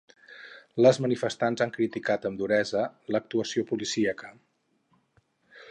[0.85, 2.83] Les manifestants han criticat amb duresa
[3.17, 4.35] l’actuació policíaca.